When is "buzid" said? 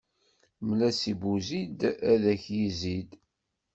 1.19-1.79